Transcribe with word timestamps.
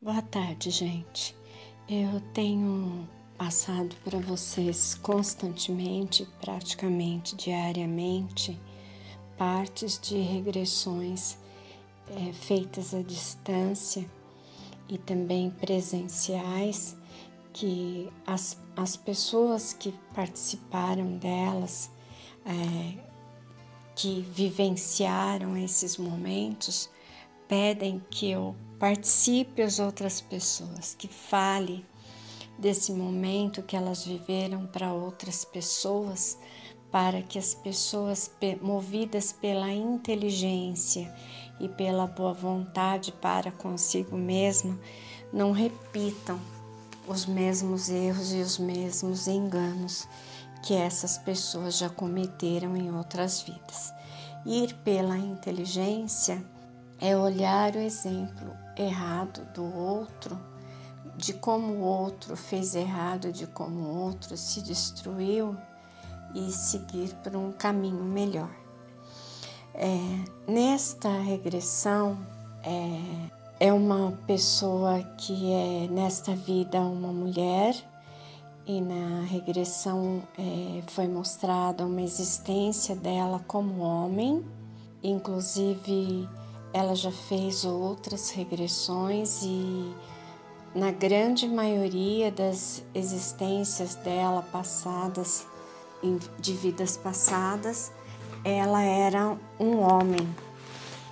Boa 0.00 0.22
tarde, 0.22 0.70
gente. 0.70 1.34
Eu 1.88 2.20
tenho 2.32 3.08
passado 3.36 3.96
para 4.04 4.20
vocês 4.20 4.94
constantemente, 4.94 6.24
praticamente 6.40 7.34
diariamente, 7.34 8.56
partes 9.36 9.98
de 9.98 10.16
regressões 10.18 11.36
é, 12.10 12.32
feitas 12.32 12.94
à 12.94 13.02
distância 13.02 14.08
e 14.88 14.96
também 14.98 15.50
presenciais, 15.50 16.96
que 17.52 18.08
as, 18.24 18.56
as 18.76 18.96
pessoas 18.96 19.72
que 19.72 19.90
participaram 20.14 21.18
delas, 21.18 21.90
é, 22.46 23.04
que 23.96 24.20
vivenciaram 24.20 25.56
esses 25.56 25.96
momentos, 25.96 26.88
pedem 27.48 28.00
que 28.08 28.30
eu 28.30 28.54
participe 28.78 29.60
as 29.62 29.80
outras 29.80 30.20
pessoas, 30.20 30.94
que 30.96 31.08
fale 31.08 31.84
desse 32.58 32.92
momento 32.92 33.62
que 33.62 33.76
elas 33.76 34.04
viveram 34.04 34.66
para 34.66 34.92
outras 34.92 35.44
pessoas, 35.44 36.38
para 36.90 37.20
que 37.22 37.38
as 37.38 37.54
pessoas 37.54 38.30
movidas 38.62 39.32
pela 39.32 39.70
inteligência 39.72 41.12
e 41.60 41.68
pela 41.68 42.06
boa 42.06 42.32
vontade 42.32 43.12
para 43.12 43.50
consigo 43.50 44.16
mesma 44.16 44.78
não 45.32 45.52
repitam 45.52 46.40
os 47.06 47.26
mesmos 47.26 47.88
erros 47.88 48.32
e 48.32 48.36
os 48.36 48.58
mesmos 48.58 49.26
enganos 49.26 50.08
que 50.62 50.74
essas 50.74 51.18
pessoas 51.18 51.78
já 51.78 51.88
cometeram 51.88 52.76
em 52.76 52.94
outras 52.94 53.42
vidas. 53.42 53.92
Ir 54.46 54.74
pela 54.84 55.16
inteligência 55.16 56.42
é 57.00 57.16
olhar 57.16 57.74
o 57.74 57.78
exemplo 57.78 58.67
errado 58.78 59.44
do 59.52 59.64
outro, 59.64 60.38
de 61.16 61.32
como 61.32 61.74
o 61.74 61.80
outro 61.80 62.36
fez 62.36 62.74
errado, 62.74 63.32
de 63.32 63.46
como 63.46 63.80
o 63.80 63.98
outro 64.04 64.36
se 64.36 64.62
destruiu 64.62 65.56
e 66.34 66.50
seguir 66.52 67.14
por 67.16 67.34
um 67.34 67.52
caminho 67.52 68.04
melhor. 68.04 68.50
É, 69.74 69.96
nesta 70.46 71.08
regressão, 71.20 72.18
é, 72.62 73.66
é 73.66 73.72
uma 73.72 74.12
pessoa 74.26 75.02
que 75.16 75.52
é 75.52 75.88
nesta 75.88 76.34
vida 76.34 76.80
uma 76.80 77.12
mulher 77.12 77.74
e 78.66 78.80
na 78.80 79.22
regressão 79.22 80.22
é, 80.38 80.82
foi 80.88 81.08
mostrada 81.08 81.86
uma 81.86 82.02
existência 82.02 82.94
dela 82.94 83.42
como 83.46 83.80
homem, 83.80 84.44
inclusive 85.02 86.28
ela 86.72 86.94
já 86.94 87.10
fez 87.10 87.64
outras 87.64 88.30
regressões 88.30 89.40
e 89.42 89.92
na 90.74 90.90
grande 90.90 91.48
maioria 91.48 92.30
das 92.30 92.82
existências 92.94 93.94
dela 93.94 94.42
passadas, 94.52 95.46
de 96.38 96.52
vidas 96.52 96.96
passadas, 96.96 97.90
ela 98.44 98.82
era 98.82 99.36
um 99.58 99.80
homem. 99.80 100.28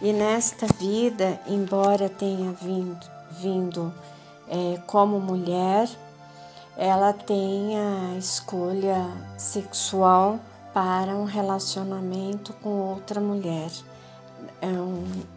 E 0.00 0.12
nesta 0.12 0.66
vida, 0.78 1.40
embora 1.48 2.08
tenha 2.08 2.52
vindo, 2.52 3.06
vindo 3.40 3.92
é, 4.46 4.78
como 4.86 5.18
mulher, 5.18 5.88
ela 6.76 7.14
tem 7.14 7.76
a 7.78 8.18
escolha 8.18 9.10
sexual 9.38 10.38
para 10.74 11.16
um 11.16 11.24
relacionamento 11.24 12.52
com 12.62 12.68
outra 12.68 13.18
mulher 13.18 13.70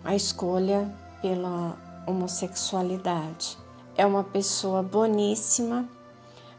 a 0.03 0.15
escolha 0.15 0.89
pela 1.21 1.77
homossexualidade. 2.07 3.57
É 3.95 4.05
uma 4.05 4.23
pessoa 4.23 4.81
boníssima, 4.81 5.87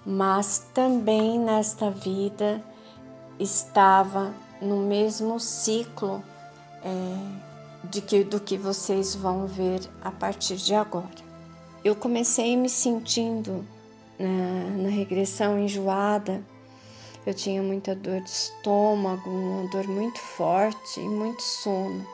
mas 0.04 0.66
também 0.72 1.38
nesta 1.38 1.90
vida 1.90 2.62
estava 3.38 4.32
no 4.60 4.76
mesmo 4.76 5.40
ciclo 5.40 6.22
é, 6.84 7.88
de 7.88 8.00
que, 8.00 8.22
do 8.22 8.38
que 8.38 8.56
vocês 8.56 9.14
vão 9.14 9.46
ver 9.46 9.80
a 10.02 10.10
partir 10.10 10.56
de 10.56 10.74
agora. 10.74 11.30
Eu 11.82 11.96
comecei 11.96 12.56
me 12.56 12.68
sentindo 12.68 13.64
na, 14.18 14.82
na 14.82 14.88
regressão 14.90 15.58
enjoada, 15.58 16.42
eu 17.26 17.34
tinha 17.34 17.62
muita 17.62 17.94
dor 17.94 18.20
de 18.20 18.30
estômago, 18.30 19.28
uma 19.28 19.68
dor 19.70 19.86
muito 19.88 20.18
forte 20.18 21.00
e 21.00 21.08
muito 21.08 21.42
sono. 21.42 22.06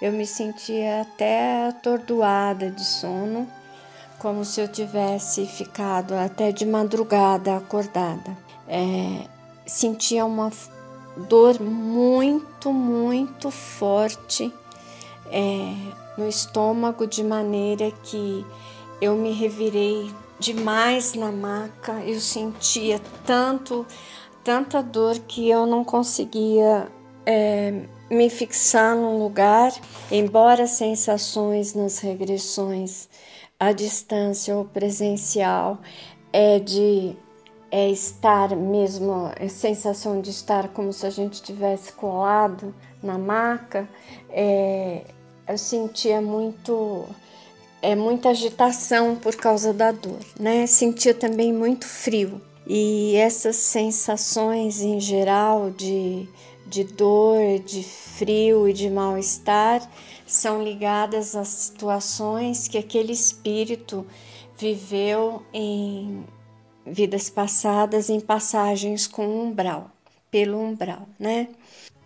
Eu 0.00 0.12
me 0.12 0.26
sentia 0.26 1.00
até 1.02 1.66
atordoada 1.66 2.70
de 2.70 2.84
sono, 2.84 3.48
como 4.18 4.44
se 4.44 4.60
eu 4.60 4.68
tivesse 4.68 5.44
ficado 5.46 6.14
até 6.14 6.52
de 6.52 6.64
madrugada 6.64 7.56
acordada. 7.56 8.36
É, 8.68 9.26
sentia 9.66 10.24
uma 10.24 10.52
dor 11.16 11.60
muito, 11.60 12.72
muito 12.72 13.50
forte 13.50 14.52
é, 15.32 15.74
no 16.16 16.28
estômago, 16.28 17.06
de 17.06 17.24
maneira 17.24 17.90
que 17.90 18.46
eu 19.00 19.16
me 19.16 19.32
revirei 19.32 20.10
demais 20.38 21.14
na 21.14 21.32
maca. 21.32 22.04
Eu 22.04 22.20
sentia 22.20 23.00
tanto, 23.26 23.84
tanta 24.44 24.80
dor 24.80 25.18
que 25.18 25.48
eu 25.48 25.66
não 25.66 25.82
conseguia 25.82 26.86
é, 27.26 27.82
me 28.10 28.30
fixar 28.30 28.96
num 28.96 29.18
lugar, 29.18 29.72
embora 30.10 30.66
sensações 30.66 31.74
nas 31.74 31.98
regressões 31.98 33.08
à 33.58 33.72
distância 33.72 34.56
ou 34.56 34.64
presencial 34.64 35.78
é 36.32 36.58
de 36.58 37.16
é 37.70 37.90
estar 37.90 38.56
mesmo, 38.56 39.30
é 39.36 39.46
sensação 39.46 40.22
de 40.22 40.30
estar 40.30 40.68
como 40.68 40.90
se 40.90 41.06
a 41.06 41.10
gente 41.10 41.42
tivesse 41.42 41.92
colado 41.92 42.74
na 43.02 43.18
maca, 43.18 43.86
é, 44.30 45.02
eu 45.46 45.58
sentia 45.58 46.20
muito 46.20 47.04
é 47.80 47.94
muita 47.94 48.30
agitação 48.30 49.14
por 49.16 49.36
causa 49.36 49.72
da 49.72 49.92
dor, 49.92 50.18
né? 50.38 50.66
Sentia 50.66 51.14
também 51.14 51.52
muito 51.52 51.86
frio. 51.86 52.40
E 52.66 53.14
essas 53.16 53.56
sensações 53.56 54.80
em 54.82 55.00
geral 55.00 55.70
de 55.70 56.28
de 56.68 56.84
dor, 56.84 57.58
de 57.64 57.82
frio 57.82 58.68
e 58.68 58.72
de 58.72 58.90
mal-estar 58.90 59.88
são 60.26 60.62
ligadas 60.62 61.34
às 61.34 61.48
situações 61.48 62.68
que 62.68 62.76
aquele 62.76 63.12
espírito 63.12 64.06
viveu 64.58 65.42
em 65.52 66.24
vidas 66.86 67.30
passadas, 67.30 68.10
em 68.10 68.20
passagens 68.20 69.06
com 69.06 69.26
umbral, 69.26 69.90
pelo 70.30 70.58
umbral, 70.60 71.08
né? 71.18 71.48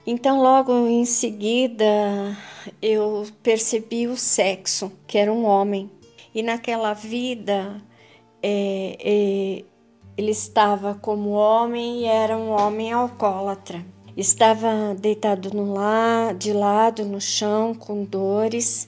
Então, 0.06 0.42
logo 0.42 0.72
em 0.88 1.04
seguida, 1.04 2.36
eu 2.80 3.24
percebi 3.42 4.06
o 4.06 4.16
sexo, 4.16 4.92
que 5.06 5.16
era 5.16 5.32
um 5.32 5.44
homem, 5.44 5.90
e 6.34 6.42
naquela 6.42 6.92
vida 6.92 7.80
é, 8.42 8.96
é, 9.00 9.64
ele 10.16 10.30
estava 10.30 10.94
como 10.94 11.30
homem 11.30 12.00
e 12.00 12.04
era 12.04 12.36
um 12.36 12.50
homem 12.50 12.92
alcoólatra. 12.92 13.84
Estava 14.14 14.94
deitado 14.94 15.50
la 15.72 16.34
de 16.34 16.52
lado 16.52 17.02
no 17.02 17.18
chão 17.18 17.74
com 17.74 18.04
dores, 18.04 18.86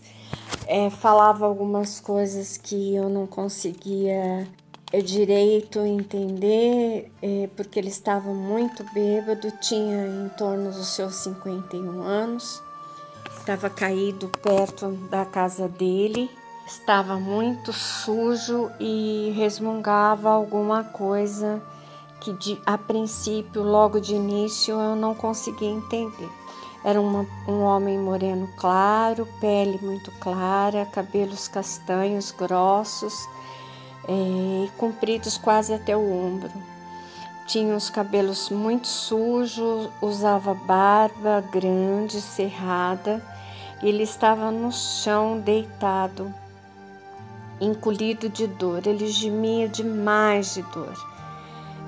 é, 0.67 0.91
falava 0.91 1.47
algumas 1.47 1.99
coisas 1.99 2.59
que 2.59 2.95
eu 2.95 3.09
não 3.09 3.27
conseguia 3.27 4.47
é, 4.93 5.01
direito 5.01 5.81
entender, 5.81 7.11
é, 7.23 7.49
porque 7.57 7.79
ele 7.79 7.89
estava 7.89 8.35
muito 8.35 8.85
bêbado, 8.93 9.51
tinha 9.63 10.07
em 10.07 10.29
torno 10.37 10.71
dos 10.71 10.89
seus 10.89 11.15
51 11.17 12.03
anos, 12.03 12.63
estava 13.39 13.71
caído 13.71 14.29
perto 14.29 14.91
da 15.11 15.25
casa 15.25 15.67
dele, 15.67 16.29
estava 16.67 17.19
muito 17.19 17.73
sujo 17.73 18.71
e 18.79 19.33
resmungava 19.35 20.29
alguma 20.29 20.85
coisa 20.85 21.63
que 22.25 22.33
de, 22.33 22.61
a 22.65 22.79
princípio, 22.79 23.63
logo 23.63 24.01
de 24.01 24.15
início, 24.15 24.81
eu 24.81 24.97
não 24.97 25.15
conseguia 25.15 25.69
entender. 25.69 26.31
Era 26.83 26.99
uma, 26.99 27.27
um 27.47 27.61
homem 27.63 27.99
moreno 27.99 28.49
claro, 28.57 29.29
pele 29.41 29.79
muito 29.83 30.11
clara, 30.13 30.87
cabelos 30.87 31.49
castanhos 31.49 32.31
grossos 32.31 33.29
e 34.09 34.67
é, 34.67 34.79
compridos 34.79 35.37
quase 35.37 35.75
até 35.75 35.95
o 35.95 36.01
ombro. 36.01 36.51
Tinha 37.47 37.77
os 37.77 37.91
cabelos 37.91 38.49
muito 38.49 38.89
sujos, 38.89 39.91
usava 40.01 40.55
barba 40.55 41.45
grande, 41.53 42.23
cerrada. 42.23 43.23
Ele 43.83 44.03
estava 44.03 44.51
no 44.51 44.73
chão 44.73 45.39
deitado, 45.39 46.33
encolhido 47.61 48.31
de 48.31 48.47
dor. 48.47 48.87
Ele 48.87 49.09
gemia 49.09 49.69
demais 49.69 50.55
de 50.55 50.63
dor. 50.63 51.14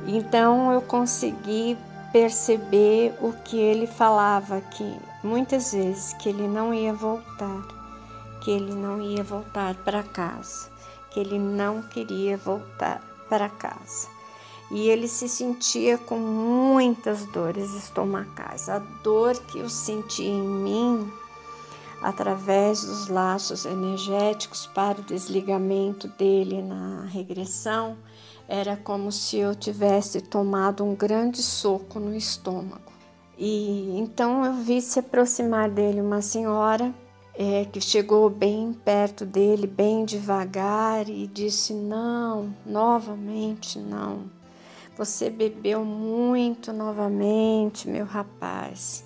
Então 0.07 0.73
eu 0.73 0.83
consegui 0.83 1.77
perceber 2.13 3.15
o 3.21 3.33
que 3.45 3.59
ele 3.59 3.87
falava 3.87 4.61
que 4.61 4.97
muitas 5.23 5.73
vezes 5.73 6.13
que 6.15 6.29
ele 6.29 6.47
não 6.47 6.73
ia 6.73 6.93
voltar, 6.93 7.63
que 8.41 8.51
ele 8.51 8.75
não 8.75 9.01
ia 9.01 9.23
voltar 9.23 9.75
para 9.77 10.03
casa, 10.03 10.71
que 11.11 11.21
ele 11.21 11.39
não 11.39 11.83
queria 11.83 12.37
voltar 12.37 13.03
para 13.29 13.49
casa. 13.49 14.09
E 14.71 14.89
ele 14.89 15.07
se 15.07 15.29
sentia 15.29 15.97
com 15.97 16.19
muitas 16.19 17.25
dores 17.27 17.73
estomacais. 17.75 18.69
A 18.69 18.79
dor 19.03 19.37
que 19.47 19.59
eu 19.59 19.69
senti 19.69 20.25
em 20.25 20.43
mim, 20.43 21.13
através 22.03 22.85
dos 22.85 23.09
laços 23.09 23.65
energéticos 23.65 24.67
para 24.67 25.01
o 25.01 25.05
desligamento 25.05 26.09
dele 26.09 26.63
na 26.63 27.05
regressão, 27.05 27.97
era 28.49 28.77
como 28.77 29.11
se 29.11 29.39
eu 29.39 29.55
tivesse 29.55 30.21
tomado 30.21 30.85
um 30.85 30.95
grande 30.95 31.43
soco 31.43 31.99
no 31.99 32.15
estômago. 32.15 32.93
E 33.39 33.99
então 33.99 34.45
eu 34.45 34.55
vi 34.55 34.81
se 34.81 34.99
aproximar 34.99 35.69
dele 35.69 36.01
uma 36.01 36.23
senhora 36.23 36.95
é, 37.35 37.67
que 37.67 37.81
chegou 37.81 38.31
bem 38.31 38.73
perto 38.73 39.27
dele, 39.27 39.67
bem 39.67 40.05
devagar, 40.05 41.09
e 41.09 41.27
disse: 41.27 41.75
Não, 41.75 42.55
novamente 42.65 43.79
não. 43.79 44.25
Você 44.97 45.29
bebeu 45.29 45.85
muito 45.85 46.73
novamente, 46.73 47.87
meu 47.87 48.07
rapaz. 48.07 49.05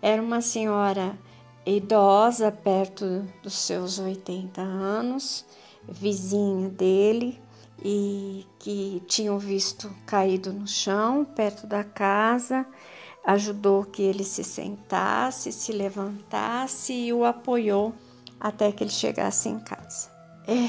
Era 0.00 0.22
uma 0.22 0.40
senhora 0.40 1.18
idosa, 1.66 2.50
perto 2.50 3.24
dos 3.42 3.54
seus 3.54 3.98
80 3.98 4.62
anos, 4.62 5.44
vizinha 5.86 6.70
dele, 6.70 7.38
e 7.82 8.46
que 8.58 9.02
tinham 9.06 9.38
visto 9.38 9.90
caído 10.06 10.52
no 10.52 10.66
chão 10.66 11.24
perto 11.24 11.66
da 11.66 11.84
casa 11.84 12.66
ajudou 13.26 13.84
que 13.84 14.02
ele 14.02 14.22
se 14.22 14.44
sentasse, 14.44 15.50
se 15.50 15.72
levantasse 15.72 16.92
e 16.92 17.12
o 17.12 17.24
apoiou 17.24 17.92
até 18.38 18.70
que 18.70 18.84
ele 18.84 18.90
chegasse 18.90 19.48
em 19.48 19.58
casa. 19.58 20.08
É, 20.46 20.68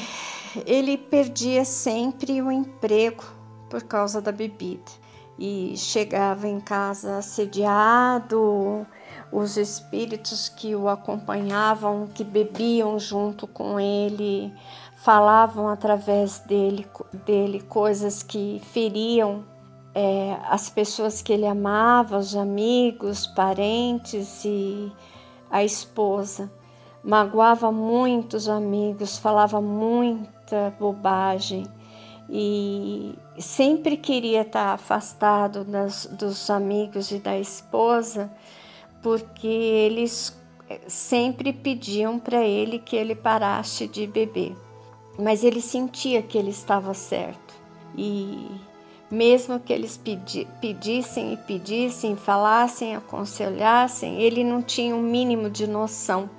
ele 0.65 0.98
perdia 0.98 1.63
sempre 1.63 2.42
o 2.42 2.51
emprego 2.51 3.24
por 3.69 3.83
causa 3.83 4.19
da 4.19 4.31
bebida 4.31 4.92
e 5.38 5.74
chegava 5.77 6.48
em 6.48 6.59
casa 6.59 7.18
assediado. 7.18 8.88
Os 9.31 9.57
espíritos 9.57 10.50
que 10.50 10.74
o 10.74 10.88
acompanhavam, 10.88 12.07
que 12.07 12.24
bebiam 12.24 12.98
junto 12.98 13.45
com 13.45 13.80
ele, 13.80 14.51
falavam 15.07 15.69
através 15.69 16.39
dele, 16.39 16.86
dele 17.25 17.62
coisas 17.62 18.21
que 18.21 18.62
feriam 18.74 19.45
é, 19.95 20.38
as 20.50 20.69
pessoas 20.69 21.21
que 21.21 21.31
ele 21.31 21.45
amava, 21.45 22.18
os 22.18 22.36
amigos, 22.36 23.25
parentes 23.25 24.44
e 24.44 24.92
a 25.50 25.63
esposa. 25.63 26.51
Magoava 27.01 27.71
muitos 27.71 28.50
amigos, 28.50 29.18
falava 29.18 29.62
muita 29.62 30.75
bobagem 30.77 31.65
e 32.30 33.18
sempre 33.39 33.95
queria 33.95 34.42
estar 34.42 34.74
afastado 34.74 35.63
das, 35.63 36.06
dos 36.06 36.50
amigos 36.50 37.12
e 37.12 37.19
da 37.19 37.39
esposa, 37.39 38.30
porque 39.01 39.48
eles 39.48 40.38
sempre 40.86 41.54
pediam 41.54 42.19
para 42.19 42.44
ele 42.44 42.77
que 42.77 42.98
ele 42.98 43.15
parasse 43.15 43.88
de 43.88 44.06
beber. 44.06 44.66
Mas 45.17 45.43
ele 45.43 45.61
sentia 45.61 46.21
que 46.21 46.37
ele 46.37 46.51
estava 46.51 46.93
certo 46.93 47.55
e 47.97 48.49
mesmo 49.09 49.59
que 49.59 49.73
eles 49.73 49.97
pedi, 49.97 50.47
pedissem 50.61 51.33
e 51.33 51.37
pedissem, 51.37 52.15
falassem, 52.15 52.95
aconselhassem, 52.95 54.21
ele 54.21 54.43
não 54.43 54.61
tinha 54.61 54.95
um 54.95 55.01
mínimo 55.01 55.49
de 55.49 55.65
noção 55.65 56.29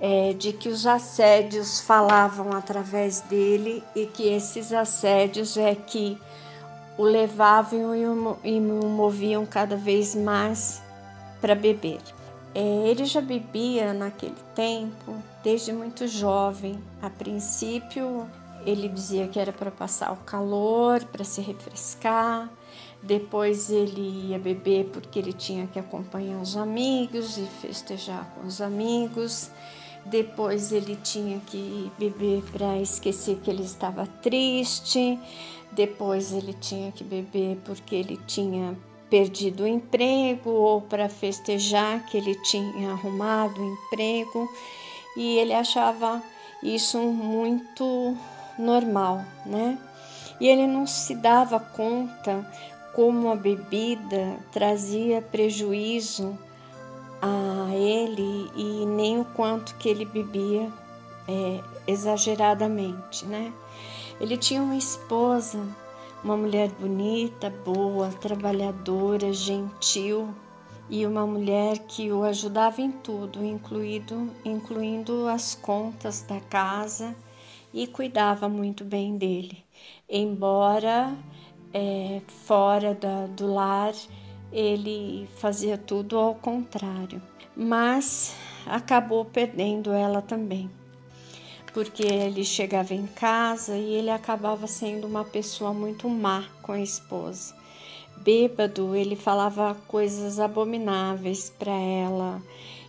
é, 0.00 0.32
de 0.32 0.52
que 0.52 0.68
os 0.68 0.86
assédios 0.86 1.80
falavam 1.80 2.52
através 2.52 3.20
dele 3.20 3.82
e 3.94 4.06
que 4.06 4.28
esses 4.28 4.72
assédios 4.72 5.56
é 5.56 5.74
que 5.74 6.18
o 6.98 7.02
levavam 7.02 7.94
e 7.94 8.06
o, 8.06 8.36
e 8.42 8.58
o 8.58 8.88
moviam 8.88 9.44
cada 9.44 9.76
vez 9.76 10.14
mais 10.14 10.82
para 11.40 11.54
beber. 11.54 12.00
É, 12.54 12.60
ele 12.88 13.04
já 13.04 13.20
bebia 13.20 13.92
naquele 13.92 14.36
tempo, 14.54 15.22
desde 15.46 15.72
muito 15.72 16.08
jovem. 16.08 16.76
A 17.00 17.08
princípio, 17.08 18.28
ele 18.66 18.88
dizia 18.88 19.28
que 19.28 19.38
era 19.38 19.52
para 19.52 19.70
passar 19.70 20.12
o 20.12 20.16
calor, 20.16 21.04
para 21.04 21.22
se 21.22 21.40
refrescar. 21.40 22.50
Depois 23.00 23.70
ele 23.70 24.30
ia 24.30 24.40
beber 24.40 24.86
porque 24.86 25.20
ele 25.20 25.32
tinha 25.32 25.68
que 25.68 25.78
acompanhar 25.78 26.42
os 26.42 26.56
amigos 26.56 27.38
e 27.38 27.46
festejar 27.62 28.28
com 28.34 28.44
os 28.44 28.60
amigos. 28.60 29.48
Depois 30.04 30.72
ele 30.72 30.96
tinha 30.96 31.38
que 31.46 31.92
beber 31.96 32.42
para 32.50 32.80
esquecer 32.80 33.36
que 33.36 33.48
ele 33.48 33.62
estava 33.62 34.04
triste. 34.04 35.16
Depois 35.70 36.32
ele 36.32 36.54
tinha 36.54 36.90
que 36.90 37.04
beber 37.04 37.56
porque 37.64 37.94
ele 37.94 38.18
tinha 38.26 38.76
perdido 39.08 39.62
o 39.62 39.66
emprego 39.68 40.50
ou 40.50 40.82
para 40.82 41.08
festejar 41.08 42.04
que 42.06 42.16
ele 42.16 42.34
tinha 42.42 42.90
arrumado 42.90 43.60
o 43.60 43.64
emprego. 43.64 44.50
E 45.16 45.38
ele 45.38 45.54
achava 45.54 46.22
isso 46.62 46.98
muito 46.98 48.16
normal, 48.58 49.24
né? 49.44 49.78
E 50.38 50.46
ele 50.46 50.66
não 50.66 50.86
se 50.86 51.14
dava 51.14 51.58
conta 51.58 52.46
como 52.94 53.30
a 53.30 53.36
bebida 53.36 54.38
trazia 54.52 55.22
prejuízo 55.22 56.38
a 57.20 57.74
ele 57.74 58.50
e 58.54 58.86
nem 58.86 59.20
o 59.20 59.24
quanto 59.24 59.74
que 59.76 59.88
ele 59.88 60.04
bebia 60.04 60.70
é, 61.26 61.60
exageradamente, 61.86 63.24
né? 63.24 63.52
Ele 64.20 64.36
tinha 64.36 64.62
uma 64.62 64.76
esposa, 64.76 65.60
uma 66.22 66.36
mulher 66.36 66.70
bonita, 66.78 67.52
boa, 67.64 68.08
trabalhadora, 68.20 69.32
gentil 69.32 70.28
e 70.88 71.04
uma 71.04 71.26
mulher 71.26 71.78
que 71.80 72.12
o 72.12 72.22
ajudava 72.22 72.80
em 72.80 72.92
tudo, 72.92 73.44
incluído, 73.44 74.30
incluindo 74.44 75.26
as 75.26 75.54
contas 75.54 76.22
da 76.22 76.40
casa 76.40 77.14
e 77.74 77.86
cuidava 77.86 78.48
muito 78.48 78.84
bem 78.84 79.18
dele, 79.18 79.58
embora 80.08 81.16
é, 81.74 82.22
fora 82.28 82.94
da, 82.94 83.26
do 83.26 83.52
lar 83.52 83.92
ele 84.52 85.28
fazia 85.38 85.76
tudo 85.76 86.16
ao 86.16 86.34
contrário, 86.34 87.20
mas 87.56 88.34
acabou 88.64 89.24
perdendo 89.24 89.92
ela 89.92 90.22
também, 90.22 90.70
porque 91.72 92.04
ele 92.04 92.44
chegava 92.44 92.94
em 92.94 93.06
casa 93.06 93.76
e 93.76 93.94
ele 93.94 94.10
acabava 94.10 94.66
sendo 94.66 95.06
uma 95.06 95.24
pessoa 95.24 95.72
muito 95.72 96.08
má 96.08 96.44
com 96.62 96.72
a 96.72 96.80
esposa. 96.80 97.55
Bêbado, 98.18 98.94
ele 98.96 99.14
falava 99.14 99.76
coisas 99.86 100.40
abomináveis 100.40 101.50
para 101.50 101.72
ela 101.72 102.42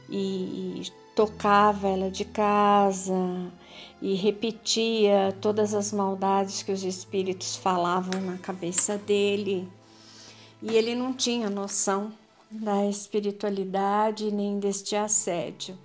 e 0.10 0.82
tocava 1.16 1.88
ela 1.88 2.12
de 2.12 2.24
casa, 2.26 3.52
e 4.02 4.14
repetia 4.14 5.36
todas 5.42 5.74
as 5.74 5.92
maldades 5.92 6.62
que 6.62 6.72
os 6.72 6.84
espíritos 6.84 7.56
falavam 7.56 8.22
na 8.22 8.38
cabeça 8.38 8.98
dele. 8.98 9.68
E 10.62 10.76
ele 10.76 10.96
não 10.96 11.14
tinha 11.14 11.50
noção 11.50 12.12
da 12.50 12.86
espiritualidade 12.86 14.32
nem 14.32 14.60
deste 14.60 14.96
assédio. 14.96 15.78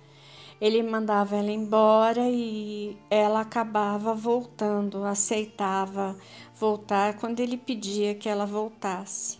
Ele 0.61 0.81
mandava 0.81 1.35
ela 1.35 1.51
embora 1.51 2.29
e 2.29 2.95
ela 3.09 3.41
acabava 3.41 4.13
voltando, 4.13 5.03
aceitava 5.03 6.15
voltar 6.63 7.17
quando 7.17 7.41
ele 7.41 7.57
pedia 7.57 8.15
que 8.15 8.29
ela 8.29 8.45
voltasse. 8.45 9.37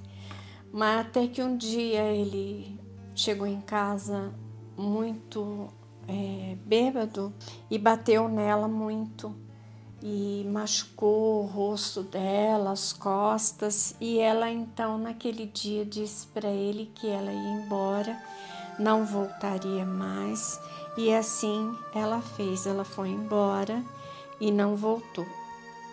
Mas 0.74 1.06
até 1.06 1.26
que 1.26 1.42
um 1.42 1.56
dia 1.56 2.04
ele 2.12 2.78
chegou 3.16 3.48
em 3.48 3.62
casa 3.62 4.34
muito 4.76 5.70
é, 6.06 6.58
bêbado 6.66 7.34
e 7.72 7.78
bateu 7.78 8.28
nela 8.28 8.68
muito 8.68 9.34
e 10.02 10.46
machucou 10.52 11.44
o 11.44 11.46
rosto 11.46 12.04
dela, 12.04 12.72
as 12.72 12.92
costas, 12.92 13.96
e 14.02 14.20
ela 14.20 14.52
então 14.52 14.98
naquele 14.98 15.46
dia 15.46 15.86
disse 15.86 16.28
para 16.28 16.50
ele 16.50 16.92
que 16.94 17.08
ela 17.08 17.32
ia 17.32 17.52
embora, 17.54 18.22
não 18.78 19.06
voltaria 19.06 19.86
mais, 19.86 20.60
e 20.98 21.14
assim 21.14 21.74
ela 21.96 22.20
fez, 22.20 22.68
ela 22.68 22.84
foi 22.84 23.12
embora 23.12 23.82
e 24.42 24.52
não 24.52 24.76
voltou. 24.76 25.43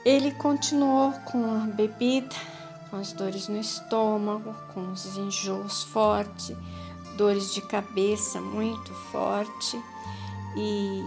Ele 0.05 0.33
continuou 0.33 1.13
com 1.27 1.45
a 1.63 1.67
bebida, 1.67 2.35
com 2.91 2.97
as 2.97 3.13
dores 3.13 3.49
no 3.49 3.59
estômago, 3.59 4.55
com 4.73 4.93
os 4.93 5.17
enjoos 5.17 5.83
fortes, 5.85 6.57
dores 7.17 7.53
de 7.53 7.61
cabeça 7.61 8.41
muito 8.41 8.95
forte. 9.13 9.79
E 10.57 11.05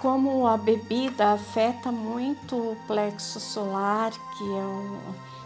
como 0.00 0.46
a 0.46 0.56
bebida 0.56 1.32
afeta 1.32 1.90
muito 1.90 2.56
o 2.56 2.76
plexo 2.86 3.40
solar, 3.40 4.12
que 4.36 4.44
é 4.44 4.64
um, 4.64 5.00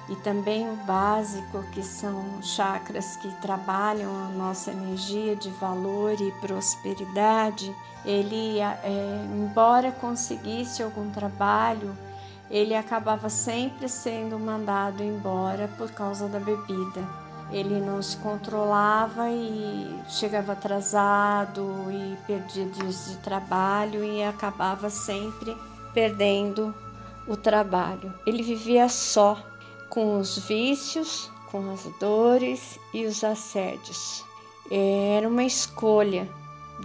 e 0.09 0.17
também 0.17 0.69
o 0.69 0.75
básico, 0.85 1.63
que 1.71 1.85
são 1.85 2.43
chakras 2.43 3.15
que 3.17 3.29
trabalham 3.41 4.11
a 4.11 4.29
nossa 4.31 4.73
energia 4.73 5.37
de 5.37 5.49
valor 5.51 6.21
e 6.21 6.33
prosperidade, 6.41 7.73
ele, 8.05 8.59
é, 8.59 9.25
embora 9.33 9.93
conseguisse 9.93 10.83
algum 10.83 11.09
trabalho, 11.11 11.97
ele 12.51 12.75
acabava 12.75 13.29
sempre 13.29 13.89
sendo 13.89 14.39
mandado 14.39 15.03
embora 15.03 15.71
por 15.79 15.91
causa 15.93 16.29
da 16.29 16.41
bebida. 16.41 17.07
Ele 17.53 17.81
não 17.81 18.03
se 18.03 18.17
controlava 18.19 19.31
e 19.31 20.01
chegava 20.09 20.53
atrasado 20.53 21.87
e 21.91 22.17
perdia 22.27 22.67
dias 22.67 23.07
de 23.11 23.17
trabalho 23.19 24.05
e 24.05 24.23
acabava 24.23 24.91
sempre 24.91 25.57
perdendo 25.93 26.75
o 27.27 27.37
trabalho. 27.37 28.13
Ele 28.27 28.43
vivia 28.43 28.89
só, 28.89 29.41
com 29.89 30.19
os 30.19 30.39
vícios, 30.39 31.31
com 31.51 31.73
as 31.73 31.85
dores 31.99 32.79
e 32.95 33.05
os 33.05 33.23
assédios. 33.25 34.25
Era 34.71 35.29
uma 35.29 35.43
escolha 35.43 36.29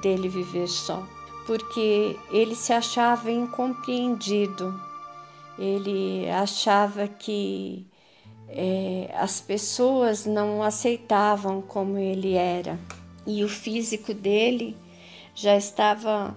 dele 0.02 0.28
viver 0.28 0.68
só, 0.68 1.04
porque 1.46 2.20
ele 2.32 2.56
se 2.56 2.74
achava 2.74 3.32
incompreendido, 3.32 4.74
ele 5.58 6.30
achava 6.30 7.08
que 7.08 7.86
é, 8.50 9.10
as 9.16 9.40
pessoas 9.40 10.26
não 10.26 10.62
aceitavam 10.62 11.62
como 11.62 11.98
ele 11.98 12.34
era 12.34 12.80
e 13.26 13.44
o 13.44 13.50
físico 13.50 14.14
dele 14.14 14.78
já 15.34 15.58
estava 15.58 16.36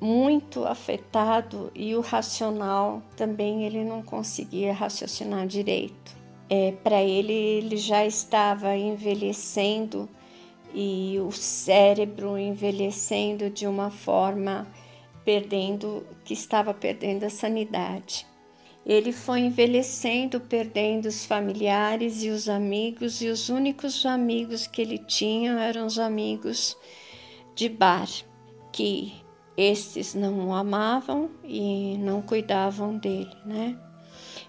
muito 0.00 0.64
afetado 0.64 1.70
e 1.74 1.94
o 1.94 2.00
racional 2.00 3.02
também 3.16 3.64
ele 3.64 3.84
não 3.84 4.02
conseguia 4.02 4.72
raciocinar 4.72 5.46
direito. 5.46 6.16
É, 6.48 6.72
Para 6.72 7.02
ele, 7.02 7.32
ele 7.32 7.76
já 7.76 8.04
estava 8.04 8.76
envelhecendo 8.76 10.08
e 10.74 11.18
o 11.20 11.32
cérebro 11.32 12.36
envelhecendo 12.36 13.48
de 13.48 13.66
uma 13.66 13.90
forma 13.90 14.66
perdendo 15.24 16.06
que 16.24 16.34
estava 16.34 16.74
perdendo 16.74 17.24
a 17.24 17.30
sanidade. 17.30 18.26
Ele 18.86 19.12
foi 19.12 19.40
envelhecendo, 19.40 20.40
perdendo 20.40 21.06
os 21.06 21.24
familiares 21.24 22.22
e 22.22 22.28
os 22.28 22.48
amigos, 22.48 23.22
e 23.22 23.28
os 23.28 23.48
únicos 23.48 24.04
amigos 24.04 24.66
que 24.66 24.82
ele 24.82 24.98
tinha 24.98 25.52
eram 25.52 25.86
os 25.86 25.98
amigos 25.98 26.76
de 27.54 27.68
bar, 27.68 28.08
que 28.70 29.14
estes 29.56 30.14
não 30.14 30.48
o 30.48 30.54
amavam 30.54 31.30
e 31.42 31.96
não 31.98 32.20
cuidavam 32.20 32.98
dele, 32.98 33.34
né? 33.46 33.78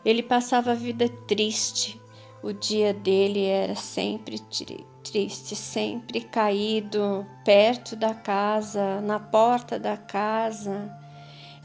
Ele 0.03 0.21
passava 0.21 0.71
a 0.71 0.75
vida 0.75 1.07
triste, 1.27 1.99
o 2.43 2.51
dia 2.51 2.93
dele 2.93 3.45
era 3.45 3.75
sempre 3.75 4.37
triste, 5.03 5.55
sempre 5.55 6.21
caído 6.21 7.25
perto 7.45 7.95
da 7.95 8.13
casa, 8.13 8.99
na 9.01 9.19
porta 9.19 9.79
da 9.79 9.95
casa, 9.95 10.91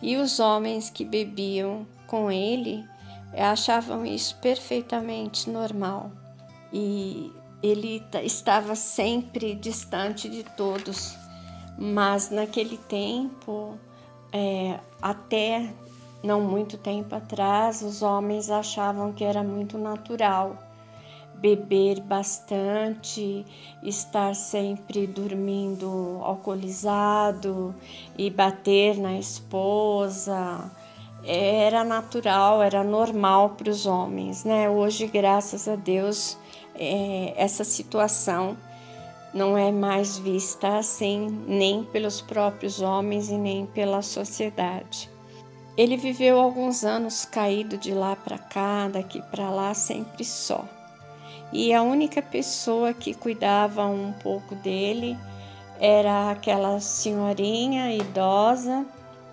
e 0.00 0.16
os 0.16 0.38
homens 0.38 0.88
que 0.88 1.04
bebiam 1.04 1.86
com 2.10 2.28
ele 2.28 2.84
achavam 3.32 4.04
isso 4.04 4.36
perfeitamente 4.40 5.48
normal. 5.48 6.10
E 6.72 7.32
ele 7.62 8.02
estava 8.24 8.74
sempre 8.74 9.54
distante 9.54 10.28
de 10.28 10.42
todos, 10.42 11.16
mas 11.78 12.28
naquele 12.28 12.76
tempo, 12.76 13.78
é, 14.32 14.80
até 15.00 15.72
não 16.22 16.40
muito 16.40 16.76
tempo 16.76 17.14
atrás, 17.14 17.80
os 17.80 18.02
homens 18.02 18.50
achavam 18.50 19.12
que 19.12 19.22
era 19.22 19.42
muito 19.42 19.78
natural 19.78 20.56
beber 21.36 22.00
bastante, 22.00 23.46
estar 23.82 24.34
sempre 24.34 25.06
dormindo 25.06 26.20
alcoolizado 26.22 27.74
e 28.18 28.28
bater 28.28 28.98
na 28.98 29.18
esposa. 29.18 30.70
Era 31.24 31.84
natural, 31.84 32.62
era 32.62 32.82
normal 32.82 33.50
para 33.50 33.70
os 33.70 33.84
homens, 33.84 34.44
né? 34.44 34.70
Hoje, 34.70 35.06
graças 35.06 35.68
a 35.68 35.76
Deus, 35.76 36.36
é, 36.74 37.34
essa 37.36 37.62
situação 37.62 38.56
não 39.32 39.56
é 39.56 39.70
mais 39.70 40.18
vista 40.18 40.78
assim, 40.78 41.28
nem 41.46 41.84
pelos 41.84 42.20
próprios 42.20 42.80
homens 42.80 43.28
e 43.28 43.34
nem 43.36 43.66
pela 43.66 44.02
sociedade. 44.02 45.10
Ele 45.76 45.96
viveu 45.96 46.40
alguns 46.40 46.84
anos 46.84 47.24
caído 47.24 47.76
de 47.76 47.92
lá 47.92 48.16
para 48.16 48.38
cá, 48.38 48.88
daqui 48.88 49.22
para 49.30 49.50
lá, 49.50 49.72
sempre 49.72 50.24
só. 50.24 50.64
E 51.52 51.72
a 51.72 51.82
única 51.82 52.22
pessoa 52.22 52.92
que 52.92 53.14
cuidava 53.14 53.86
um 53.86 54.12
pouco 54.12 54.54
dele 54.54 55.16
era 55.78 56.30
aquela 56.30 56.80
senhorinha 56.80 57.94
idosa 57.94 58.86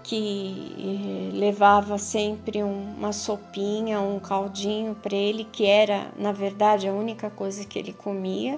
que 0.07 0.73
eh, 0.79 1.37
levava 1.37 1.97
sempre 1.97 2.63
uma 2.63 3.11
sopinha, 3.11 3.99
um 3.99 4.19
caldinho 4.21 4.95
para 4.95 5.13
ele, 5.13 5.43
que 5.43 5.65
era, 5.65 6.07
na 6.17 6.31
verdade, 6.31 6.87
a 6.87 6.93
única 6.93 7.29
coisa 7.29 7.65
que 7.65 7.77
ele 7.77 7.91
comia 7.91 8.57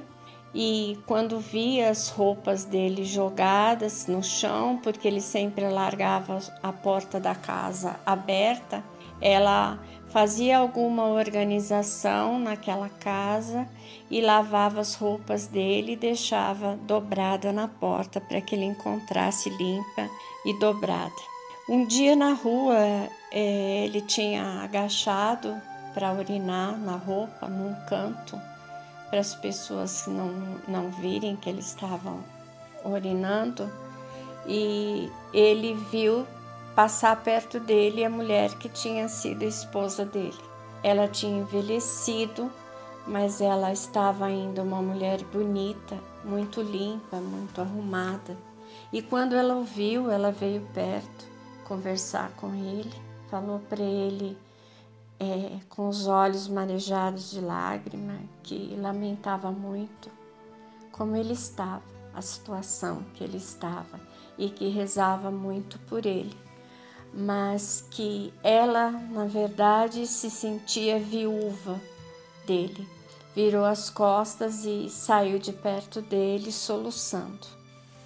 e 0.54 1.00
quando 1.08 1.40
via 1.40 1.90
as 1.90 2.10
roupas 2.10 2.66
dele 2.66 3.04
jogadas 3.04 4.06
no 4.06 4.24
chão, 4.24 4.80
porque 4.82 5.08
ele 5.08 5.22
sempre 5.22 5.68
largava 5.70 6.40
a 6.62 6.72
porta 6.72 7.20
da 7.20 7.34
casa 7.34 8.00
aberta, 8.06 8.84
ela 9.20 9.80
fazia 10.12 10.60
alguma 10.60 11.06
organização 11.06 12.40
naquela 12.40 12.90
casa 12.90 13.68
e 14.10 14.22
lavava 14.22 14.82
as 14.82 14.94
roupas 14.94 15.48
dele 15.48 15.94
e 15.94 15.96
deixava 15.98 16.78
dobrada 16.84 17.52
na 17.52 17.68
porta 17.68 18.22
para 18.22 18.40
que 18.40 18.54
ele 18.54 18.66
encontrasse 18.66 19.50
limpa 19.50 20.08
e 20.46 20.60
dobrada. 20.60 21.39
Um 21.72 21.86
dia 21.86 22.16
na 22.16 22.34
rua 22.34 22.76
é, 23.32 23.86
ele 23.86 24.02
tinha 24.02 24.64
agachado 24.64 25.56
para 25.94 26.12
urinar 26.12 26.76
na 26.76 26.96
roupa 26.96 27.48
num 27.48 27.76
canto 27.88 28.42
para 29.08 29.20
as 29.20 29.36
pessoas 29.36 30.08
não, 30.08 30.32
não 30.68 30.90
virem 30.90 31.36
que 31.36 31.48
eles 31.48 31.68
estavam 31.68 32.24
urinando 32.84 33.72
e 34.48 35.12
ele 35.32 35.76
viu 35.92 36.26
passar 36.74 37.16
perto 37.22 37.60
dele 37.60 38.04
a 38.04 38.10
mulher 38.10 38.50
que 38.58 38.68
tinha 38.68 39.08
sido 39.08 39.44
esposa 39.44 40.04
dele. 40.04 40.42
Ela 40.82 41.08
tinha 41.08 41.40
envelhecido, 41.40 42.52
mas 43.06 43.42
ela 43.42 43.72
estava 43.72 44.26
ainda 44.26 44.64
uma 44.64 44.82
mulher 44.82 45.24
bonita, 45.26 46.00
muito 46.26 46.64
limpa, 46.64 47.18
muito 47.18 47.62
arrumada. 47.62 48.36
E 48.92 49.04
quando 49.04 49.36
ela 49.36 49.54
o 49.54 49.64
viu, 49.64 50.10
ela 50.10 50.32
veio 50.32 50.68
perto 50.74 51.29
conversar 51.70 52.32
com 52.32 52.54
ele, 52.56 52.92
falou 53.30 53.60
para 53.60 53.84
ele 53.84 54.36
é, 55.20 55.60
com 55.70 55.88
os 55.88 56.08
olhos 56.08 56.48
marejados 56.48 57.30
de 57.30 57.40
lágrima, 57.40 58.20
que 58.42 58.76
lamentava 58.76 59.52
muito 59.52 60.10
como 60.92 61.16
ele 61.16 61.34
estava, 61.34 61.84
a 62.14 62.22
situação 62.22 63.06
que 63.14 63.24
ele 63.24 63.38
estava 63.38 64.02
e 64.38 64.50
que 64.50 64.68
rezava 64.68 65.30
muito 65.30 65.78
por 65.80 66.06
ele, 66.06 66.36
mas 67.14 67.86
que 67.92 68.34
ela, 68.44 68.90
na 68.90 69.26
verdade, 69.26 70.08
se 70.08 70.30
sentia 70.30 71.00
viúva 71.00 71.80
dele. 72.48 72.88
Virou 73.36 73.64
as 73.64 73.90
costas 73.90 74.66
e 74.66 74.90
saiu 74.90 75.38
de 75.38 75.54
perto 75.54 76.02
dele, 76.02 76.52
soluçando. 76.52 77.48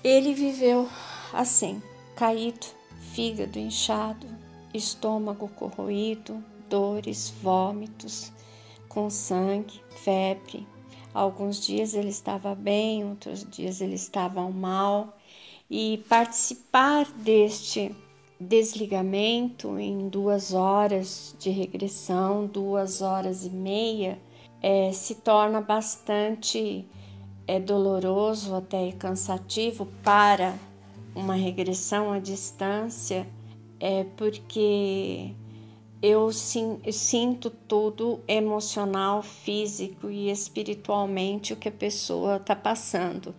Ele 0.04 0.34
viveu 0.34 0.90
assim, 1.32 1.82
caído, 2.16 2.68
fígado 3.12 3.60
inchado, 3.60 4.28
estômago 4.74 5.48
corroído, 5.50 6.44
dores, 6.70 7.34
vômitos, 7.42 8.32
com 8.88 9.10
sangue, 9.10 9.82
febre. 10.04 10.68
Alguns 11.14 11.64
dias 11.64 11.94
ele 11.94 12.10
estava 12.10 12.56
bem, 12.56 13.06
outros 13.06 13.46
dias 13.50 13.82
ele 13.82 13.96
estava 13.96 14.50
mal. 14.50 15.18
E 15.70 16.04
participar 16.10 17.06
deste 17.12 17.96
desligamento 18.40 19.80
em 19.80 20.10
duas 20.10 20.54
horas 20.54 21.36
de 21.40 21.50
regressão, 21.50 22.46
duas 22.46 23.02
horas 23.02 23.46
e 23.46 23.50
meia, 23.50 24.20
é, 24.62 24.92
se 24.92 25.16
torna 25.16 25.62
bastante 25.62 26.86
é, 27.48 27.60
doloroso, 27.60 28.56
até 28.56 28.92
cansativo 28.94 29.88
para 30.04 30.56
uma 31.16 31.36
regressão 31.36 32.12
à 32.12 32.20
distância, 32.20 33.28
é 33.80 34.06
porque 34.18 35.36
eu, 36.04 36.30
sinto 36.34 37.50
tudo 37.50 38.20
emocional, 38.28 39.24
físico 39.24 40.10
e 40.10 40.30
espiritualmente 40.30 41.54
o 41.54 41.56
que 41.56 41.70
a 41.70 41.72
pessoa 41.72 42.36
está 42.36 42.54
passando. 42.54 43.34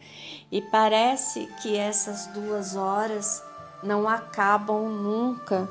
E 0.50 0.62
parece 0.62 1.46
que 1.60 1.76
essas 1.76 2.26
duas 2.28 2.74
horas 2.74 3.42
não 3.82 4.08
acabam 4.08 4.88
nunca, 4.88 5.68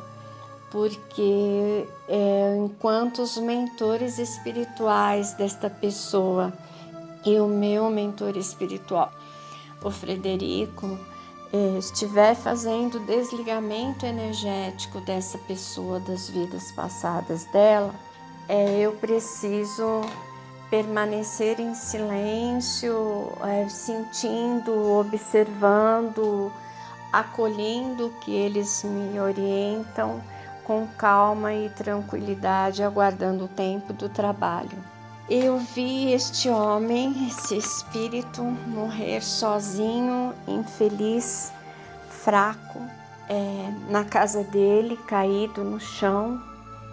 porque 0.69 1.87
é, 2.07 2.57
enquanto 2.63 3.23
os 3.23 3.37
mentores 3.37 4.19
espirituais 4.19 5.33
desta 5.33 5.71
pessoa 5.71 6.53
e 7.25 7.39
o 7.39 7.47
meu 7.47 7.89
mentor 7.89 8.37
espiritual, 8.37 9.11
o 9.83 9.89
Frederico, 9.89 10.99
estiver 11.77 12.35
fazendo 12.35 12.99
desligamento 12.99 14.05
energético 14.05 14.99
dessa 14.99 15.37
pessoa 15.37 15.99
das 15.99 16.27
vidas 16.27 16.71
passadas 16.71 17.45
dela, 17.45 17.93
é, 18.49 18.79
eu 18.79 18.93
preciso 18.93 20.01
permanecer 20.69 21.59
em 21.59 21.75
silêncio, 21.75 23.31
é, 23.41 23.69
sentindo, 23.69 24.73
observando, 24.97 26.51
acolhendo 27.11 28.11
que 28.21 28.31
eles 28.31 28.83
me 28.83 29.19
orientam 29.19 30.19
com 30.63 30.87
calma 30.97 31.53
e 31.53 31.69
tranquilidade, 31.69 32.81
aguardando 32.81 33.45
o 33.45 33.47
tempo 33.47 33.93
do 33.93 34.09
trabalho. 34.09 34.92
Eu 35.29 35.57
vi 35.57 36.11
este 36.11 36.49
homem, 36.49 37.27
esse 37.27 37.57
espírito, 37.57 38.43
morrer 38.43 39.21
sozinho, 39.21 40.33
infeliz, 40.47 41.51
fraco, 42.09 42.79
é, 43.29 43.73
na 43.89 44.03
casa 44.03 44.43
dele, 44.43 44.97
caído 45.07 45.63
no 45.63 45.79
chão. 45.79 46.41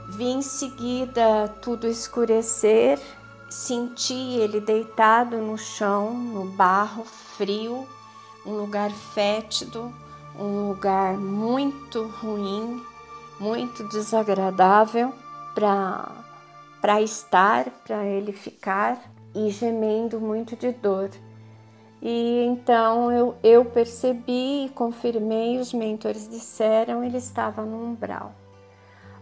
Vi 0.08 0.24
em 0.24 0.42
seguida 0.42 1.48
tudo 1.60 1.86
escurecer 1.86 2.98
Senti 3.50 4.14
ele 4.14 4.60
deitado 4.60 5.38
no 5.38 5.58
chão, 5.58 6.14
no 6.14 6.44
barro 6.44 7.04
frio, 7.04 7.84
um 8.46 8.52
lugar 8.52 8.92
fétido, 8.92 9.92
um 10.38 10.68
lugar 10.68 11.14
muito 11.16 12.06
ruim, 12.22 12.80
muito 13.40 13.82
desagradável 13.88 15.12
para 15.52 16.12
estar, 17.02 17.70
para 17.86 18.04
ele 18.06 18.32
ficar 18.32 18.98
e 19.34 19.50
gemendo 19.50 20.20
muito 20.20 20.56
de 20.56 20.72
dor. 20.72 21.10
E 22.02 22.44
então 22.46 23.12
eu, 23.12 23.36
eu 23.42 23.64
percebi 23.64 24.66
e 24.66 24.70
confirmei, 24.70 25.58
os 25.58 25.72
mentores 25.72 26.28
disseram, 26.28 27.04
ele 27.04 27.18
estava 27.18 27.62
no 27.62 27.90
umbral. 27.90 28.34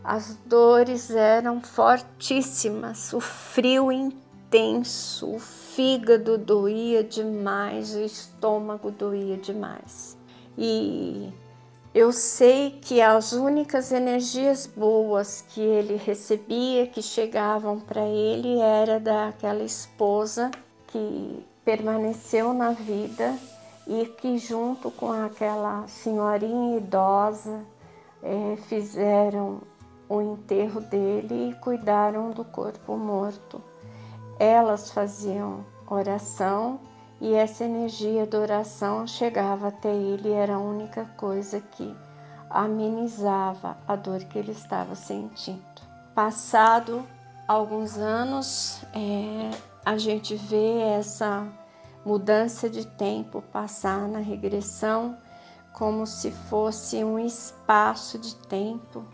As 0.02 0.36
dores 0.46 1.10
eram 1.10 1.60
fortíssimas, 1.60 3.12
o 3.12 3.20
frio 3.20 3.90
intenso, 3.90 5.34
o 5.34 5.38
fígado 5.38 6.38
doía 6.38 7.02
demais, 7.02 7.94
o 7.96 8.00
estômago 8.00 8.92
doía 8.92 9.36
demais. 9.36 10.16
E 10.56 11.32
eu 11.98 12.12
sei 12.12 12.78
que 12.80 13.02
as 13.02 13.32
únicas 13.32 13.90
energias 13.90 14.68
boas 14.68 15.44
que 15.48 15.60
ele 15.60 15.96
recebia, 15.96 16.86
que 16.86 17.02
chegavam 17.02 17.80
para 17.80 18.02
ele, 18.02 18.60
era 18.60 19.00
daquela 19.00 19.64
esposa 19.64 20.48
que 20.86 21.44
permaneceu 21.64 22.54
na 22.54 22.70
vida 22.70 23.36
e 23.84 24.06
que 24.06 24.38
junto 24.38 24.92
com 24.92 25.10
aquela 25.10 25.88
senhorinha 25.88 26.76
idosa 26.76 27.64
é, 28.22 28.56
fizeram 28.68 29.60
o 30.08 30.22
enterro 30.22 30.80
dele 30.80 31.50
e 31.50 31.54
cuidaram 31.56 32.30
do 32.30 32.44
corpo 32.44 32.96
morto. 32.96 33.60
Elas 34.38 34.92
faziam 34.92 35.64
oração 35.90 36.78
e 37.20 37.34
essa 37.34 37.64
energia 37.64 38.26
da 38.26 38.38
oração 38.38 39.06
chegava 39.06 39.68
até 39.68 39.92
ele 39.92 40.30
era 40.30 40.54
a 40.54 40.60
única 40.60 41.04
coisa 41.16 41.60
que 41.60 41.94
amenizava 42.48 43.76
a 43.86 43.96
dor 43.96 44.20
que 44.20 44.38
ele 44.38 44.52
estava 44.52 44.94
sentindo. 44.94 45.62
Passado 46.14 47.04
alguns 47.46 47.96
anos, 47.98 48.82
é, 48.94 49.50
a 49.84 49.96
gente 49.98 50.36
vê 50.36 50.80
essa 50.80 51.46
mudança 52.04 52.70
de 52.70 52.86
tempo 52.86 53.42
passar 53.52 54.08
na 54.08 54.18
regressão 54.18 55.16
como 55.72 56.06
se 56.06 56.30
fosse 56.30 57.04
um 57.04 57.18
espaço 57.18 58.18
de 58.18 58.34
tempo 58.34 59.04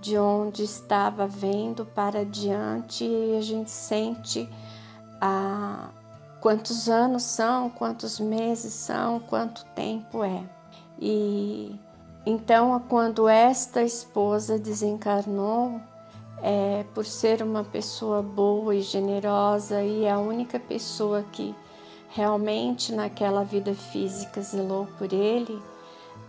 de 0.00 0.18
onde 0.18 0.64
estava 0.64 1.26
vendo 1.26 1.86
para 1.86 2.24
diante 2.24 3.04
e 3.04 3.36
a 3.36 3.40
gente 3.40 3.70
sente 3.70 4.48
ah, 5.20 5.90
quantos 6.42 6.88
anos 6.88 7.22
são, 7.22 7.70
quantos 7.70 8.18
meses 8.18 8.74
são, 8.74 9.20
quanto 9.20 9.64
tempo 9.76 10.24
é. 10.24 10.42
E 11.00 11.78
então, 12.26 12.78
quando 12.88 13.28
esta 13.28 13.82
esposa 13.82 14.58
desencarnou, 14.58 15.80
é, 16.42 16.84
por 16.92 17.06
ser 17.06 17.42
uma 17.42 17.62
pessoa 17.62 18.20
boa 18.20 18.74
e 18.74 18.82
generosa 18.82 19.82
e 19.82 20.08
a 20.08 20.18
única 20.18 20.58
pessoa 20.58 21.24
que 21.30 21.54
realmente 22.10 22.92
naquela 22.92 23.44
vida 23.44 23.72
física 23.74 24.42
zelou 24.42 24.88
por 24.98 25.12
ele, 25.12 25.62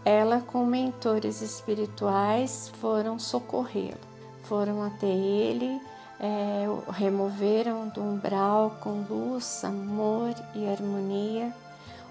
ela 0.05 0.41
com 0.41 0.63
mentores 0.63 1.41
espirituais 1.41 2.71
foram 2.79 3.17
socorrê-lo, 3.17 3.97
foram 4.43 4.83
até 4.83 5.07
ele, 5.07 5.81
é, 6.23 6.65
removeram 6.93 7.89
do 7.89 8.01
umbral 8.01 8.77
com 8.79 9.03
luz, 9.09 9.61
amor 9.65 10.33
e 10.55 10.65
harmonia, 10.69 11.53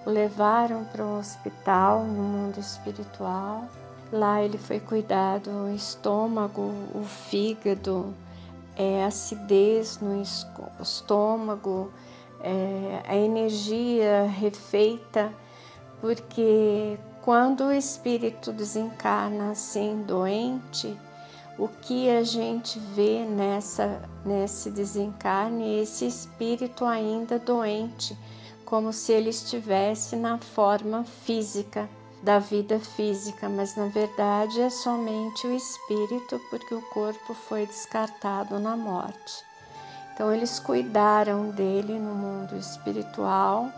o 0.05 0.11
levaram 0.11 0.85
para 0.85 1.03
um 1.03 1.19
hospital 1.19 2.05
no 2.05 2.23
mundo 2.23 2.61
espiritual. 2.61 3.65
Lá 4.13 4.43
ele 4.43 4.59
foi 4.59 4.79
cuidado 4.79 5.49
o 5.49 5.75
estômago, 5.75 6.75
o 6.95 7.03
fígado, 7.03 8.13
é, 8.77 9.03
acidez 9.03 9.99
no 9.99 10.23
estômago, 10.79 11.91
é, 12.43 13.03
a 13.09 13.17
energia 13.17 14.27
refeita, 14.27 15.33
porque 16.03 16.99
quando 17.23 17.65
o 17.65 17.73
espírito 17.73 18.53
desencarna 18.53 19.53
assim 19.53 20.03
doente, 20.03 20.99
o 21.59 21.69
que 21.69 22.11
a 22.11 22.23
gente 22.23 22.79
vê 22.79 23.25
nessa 23.25 24.03
nesse 24.25 24.71
desencarne 24.71 25.81
esse 25.81 26.07
espírito 26.07 26.85
ainda 26.85 27.39
doente, 27.39 28.17
como 28.65 28.93
se 28.93 29.13
ele 29.13 29.31
estivesse 29.31 30.17
na 30.17 30.39
forma 30.39 31.05
física 31.05 31.89
da 32.23 32.39
vida 32.39 32.79
física, 32.79 33.49
mas 33.49 33.75
na 33.75 33.87
verdade 33.87 34.61
é 34.61 34.71
somente 34.71 35.47
o 35.47 35.53
espírito, 35.53 36.41
porque 36.49 36.73
o 36.75 36.83
corpo 36.91 37.35
foi 37.35 37.67
descartado 37.67 38.61
na 38.61 38.77
morte. 38.77 39.45
Então 40.15 40.33
eles 40.33 40.61
cuidaram 40.61 41.51
dele 41.51 41.99
no 41.99 42.15
mundo 42.15 42.57
espiritual 42.57 43.69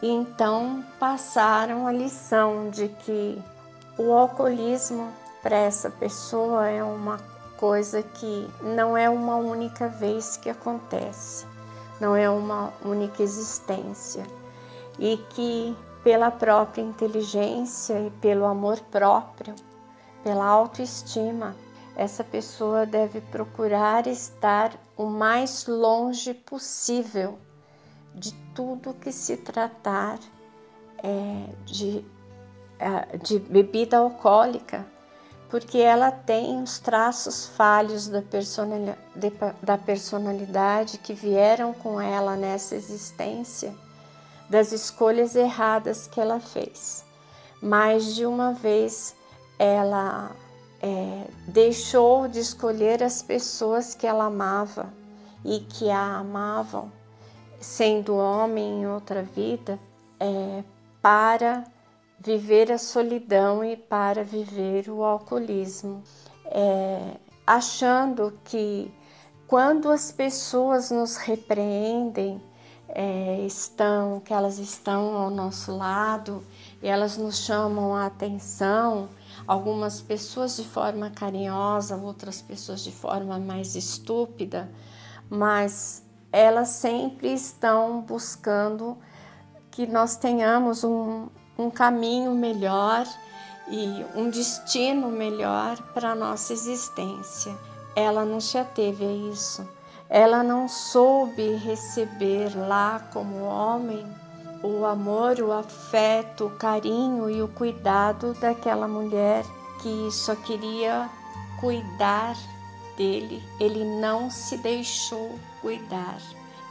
e 0.00 0.08
então 0.08 0.84
passaram 1.00 1.86
a 1.86 1.92
lição 1.92 2.70
de 2.70 2.88
que 2.88 3.42
o 3.98 4.12
alcoolismo 4.12 5.12
para 5.42 5.56
essa 5.56 5.90
pessoa 5.90 6.68
é 6.68 6.82
uma 6.82 7.18
coisa 7.56 8.02
que 8.02 8.48
não 8.62 8.96
é 8.96 9.08
uma 9.08 9.36
única 9.36 9.88
vez 9.88 10.36
que 10.36 10.48
acontece, 10.48 11.46
não 12.00 12.16
é 12.16 12.28
uma 12.28 12.72
única 12.84 13.22
existência. 13.22 14.24
E 14.98 15.16
que 15.30 15.76
pela 16.02 16.30
própria 16.30 16.82
inteligência 16.82 18.00
e 18.00 18.10
pelo 18.10 18.46
amor 18.46 18.80
próprio, 18.90 19.54
pela 20.22 20.46
autoestima, 20.46 21.54
essa 21.96 22.24
pessoa 22.24 22.86
deve 22.86 23.20
procurar 23.20 24.06
estar 24.06 24.72
o 24.96 25.06
mais 25.06 25.66
longe 25.66 26.32
possível 26.32 27.38
de 28.14 28.32
tudo 28.54 28.94
que 28.94 29.12
se 29.12 29.36
tratar 29.36 30.18
é, 31.02 31.46
de, 31.66 32.04
é, 32.78 33.16
de 33.18 33.38
bebida 33.38 33.98
alcoólica, 33.98 34.86
porque 35.50 35.78
ela 35.78 36.12
tem 36.12 36.62
os 36.62 36.78
traços 36.78 37.46
falhos 37.46 38.08
da 38.08 38.22
da 39.60 39.76
personalidade 39.76 40.98
que 40.98 41.12
vieram 41.12 41.74
com 41.74 42.00
ela 42.00 42.36
nessa 42.36 42.76
existência, 42.76 43.74
das 44.48 44.72
escolhas 44.72 45.34
erradas 45.34 46.06
que 46.06 46.20
ela 46.20 46.40
fez. 46.40 47.04
Mais 47.60 48.14
de 48.14 48.24
uma 48.24 48.52
vez 48.52 49.14
ela 49.58 50.30
é, 50.80 51.26
deixou 51.48 52.26
de 52.28 52.40
escolher 52.40 53.02
as 53.02 53.20
pessoas 53.20 53.94
que 53.94 54.06
ela 54.06 54.26
amava 54.26 54.88
e 55.44 55.60
que 55.60 55.90
a 55.90 56.18
amavam 56.18 56.90
sendo 57.60 58.16
homem 58.16 58.80
em 58.80 58.86
outra 58.86 59.22
vida, 59.22 59.78
é, 60.18 60.64
para 61.02 61.64
viver 62.20 62.70
a 62.70 62.76
solidão 62.76 63.64
e 63.64 63.76
para 63.76 64.22
viver 64.22 64.90
o 64.90 65.02
alcoolismo, 65.02 66.02
é, 66.44 67.16
achando 67.46 68.38
que 68.44 68.92
quando 69.46 69.90
as 69.90 70.12
pessoas 70.12 70.90
nos 70.90 71.16
repreendem, 71.16 72.40
é, 72.88 73.40
estão, 73.46 74.20
que 74.20 74.32
elas 74.32 74.58
estão 74.58 75.16
ao 75.16 75.30
nosso 75.30 75.76
lado 75.76 76.44
e 76.82 76.88
elas 76.88 77.16
nos 77.16 77.38
chamam 77.38 77.94
a 77.94 78.06
atenção, 78.06 79.08
algumas 79.46 80.00
pessoas 80.00 80.56
de 80.56 80.64
forma 80.64 81.10
carinhosa, 81.10 81.96
outras 81.96 82.42
pessoas 82.42 82.82
de 82.82 82.92
forma 82.92 83.38
mais 83.38 83.76
estúpida, 83.76 84.70
mas 85.28 86.04
elas 86.32 86.68
sempre 86.68 87.32
estão 87.32 88.02
buscando 88.02 88.98
que 89.70 89.86
nós 89.86 90.16
tenhamos 90.16 90.84
um, 90.84 91.28
um 91.60 91.70
caminho 91.70 92.34
melhor 92.34 93.06
e 93.68 94.04
um 94.16 94.30
destino 94.30 95.08
melhor 95.08 95.76
para 95.94 96.10
a 96.10 96.14
nossa 96.14 96.52
existência. 96.52 97.56
Ela 97.94 98.24
não 98.24 98.40
se 98.40 98.58
ateve 98.58 99.04
a 99.04 99.12
isso. 99.32 99.68
Ela 100.08 100.42
não 100.42 100.68
soube 100.68 101.54
receber 101.56 102.50
lá 102.56 103.00
como 103.12 103.44
homem 103.44 104.04
o 104.62 104.84
amor, 104.84 105.38
o 105.40 105.52
afeto, 105.52 106.46
o 106.46 106.50
carinho 106.50 107.30
e 107.30 107.42
o 107.42 107.48
cuidado 107.48 108.34
daquela 108.34 108.86
mulher 108.86 109.44
que 109.80 110.10
só 110.10 110.34
queria 110.34 111.08
cuidar 111.60 112.36
dele. 112.96 113.42
Ele 113.58 113.84
não 113.84 114.30
se 114.30 114.58
deixou 114.58 115.38
cuidar. 115.62 116.18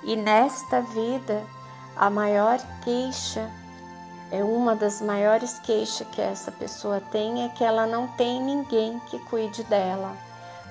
E 0.04 0.16
nesta 0.16 0.82
vida, 0.82 1.44
a 1.96 2.10
maior 2.10 2.60
queixa 2.84 3.50
é 4.32 4.44
uma 4.44 4.76
das 4.76 5.02
maiores 5.02 5.60
queixas 5.60 6.08
que 6.08 6.22
essa 6.22 6.52
pessoa 6.52 7.02
tem 7.12 7.44
é 7.46 7.50
que 7.50 7.64
ela 7.64 7.88
não 7.88 8.08
tem 8.10 8.42
ninguém 8.42 9.00
que 9.10 9.18
cuide 9.26 9.64
dela, 9.64 10.16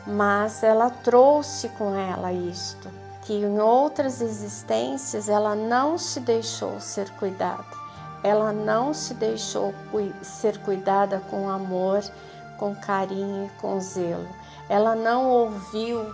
mas 0.07 0.63
ela 0.63 0.91
trouxe 0.91 1.69
com 1.71 1.95
ela 1.95 2.33
isto, 2.33 2.89
que 3.23 3.33
em 3.33 3.59
outras 3.59 4.21
existências 4.21 5.29
ela 5.29 5.55
não 5.55 5.99
se 5.99 6.21
deixou 6.21 6.79
ser 6.81 7.11
cuidada, 7.17 7.65
ela 8.23 8.53
não 8.53 8.95
se 8.95 9.13
deixou 9.15 9.75
ser 10.23 10.59
cuidada 10.59 11.21
com 11.29 11.49
amor, 11.49 12.03
com 12.57 12.75
carinho 12.77 13.47
e 13.47 13.61
com 13.61 13.81
zelo, 13.81 14.29
ela 14.69 14.95
não 14.95 15.29
ouviu 15.29 16.07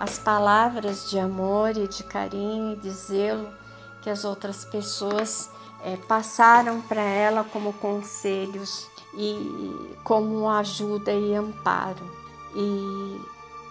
as 0.00 0.18
palavras 0.18 1.10
de 1.10 1.18
amor 1.18 1.76
e 1.76 1.86
de 1.88 2.02
carinho 2.04 2.72
e 2.72 2.76
de 2.76 2.90
zelo 2.90 3.52
que 4.00 4.10
as 4.10 4.24
outras 4.24 4.64
pessoas 4.64 5.50
é, 5.84 5.96
passaram 5.96 6.80
para 6.80 7.02
ela 7.02 7.44
como 7.44 7.72
conselhos 7.74 8.88
e 9.14 9.96
como 10.04 10.48
ajuda 10.48 11.12
e 11.12 11.34
amparo. 11.34 12.10
E 12.54 13.20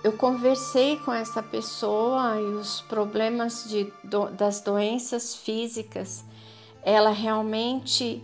eu 0.03 0.13
conversei 0.13 0.97
com 0.97 1.11
essa 1.11 1.41
pessoa 1.43 2.39
e 2.39 2.53
os 2.53 2.81
problemas 2.81 3.65
de, 3.67 3.91
do, 4.03 4.29
das 4.29 4.61
doenças 4.61 5.35
físicas, 5.35 6.23
ela 6.83 7.09
realmente 7.09 8.23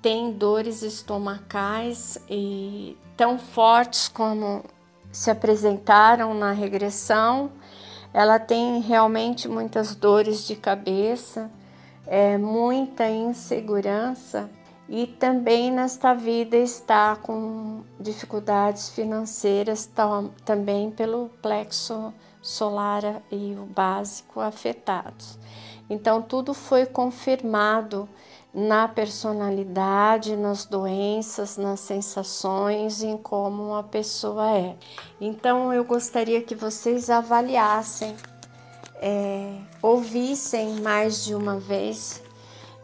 tem 0.00 0.32
dores 0.32 0.82
estomacais 0.82 2.18
e 2.28 2.96
tão 3.16 3.38
fortes 3.38 4.06
como 4.06 4.62
se 5.10 5.30
apresentaram 5.30 6.34
na 6.34 6.52
regressão. 6.52 7.50
Ela 8.12 8.38
tem 8.38 8.80
realmente 8.80 9.48
muitas 9.48 9.94
dores 9.94 10.46
de 10.46 10.54
cabeça 10.54 11.50
é, 12.06 12.36
muita 12.36 13.08
insegurança 13.08 14.50
e 14.88 15.06
também 15.06 15.70
nesta 15.70 16.14
vida 16.14 16.56
está 16.56 17.16
com 17.16 17.82
dificuldades 17.98 18.90
financeiras 18.90 19.90
também 20.44 20.90
pelo 20.90 21.30
plexo 21.40 22.12
solar 22.42 23.22
e 23.30 23.54
o 23.54 23.64
básico 23.64 24.40
afetados. 24.40 25.38
Então 25.88 26.20
tudo 26.20 26.52
foi 26.52 26.84
confirmado 26.84 28.08
na 28.52 28.86
personalidade, 28.86 30.36
nas 30.36 30.64
doenças, 30.64 31.56
nas 31.56 31.80
sensações, 31.80 33.02
em 33.02 33.16
como 33.16 33.74
a 33.74 33.82
pessoa 33.82 34.56
é. 34.56 34.76
Então 35.20 35.72
eu 35.72 35.84
gostaria 35.84 36.40
que 36.40 36.54
vocês 36.54 37.10
avaliassem 37.10 38.14
é, 39.06 39.58
ouvissem 39.82 40.80
mais 40.80 41.26
de 41.26 41.34
uma 41.34 41.58
vez 41.58 42.22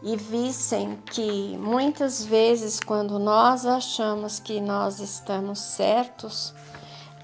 e 0.03 0.15
vissem 0.15 0.95
que 1.07 1.57
muitas 1.57 2.23
vezes, 2.23 2.79
quando 2.79 3.17
nós 3.17 3.65
achamos 3.65 4.39
que 4.39 4.61
nós 4.61 4.99
estamos 4.99 5.59
certos, 5.59 6.53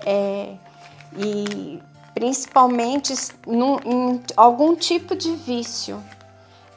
é, 0.03 0.55
e 1.15 1.79
principalmente 2.15 3.13
num, 3.45 3.77
em 3.85 4.23
algum 4.35 4.75
tipo 4.75 5.15
de 5.15 5.35
vício, 5.35 6.03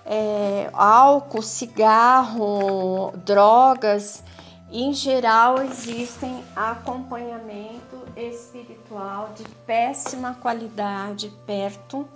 é, 0.05 0.69
álcool, 0.75 1.41
cigarro, 1.41 3.15
drogas, 3.25 4.23
em 4.71 4.93
geral 4.93 5.63
existem 5.63 6.45
acompanhamento 6.55 8.00
espiritual 8.17 9.33
de 9.35 9.45
péssima 9.67 10.35
qualidade 10.35 11.33
perto, 11.47 12.09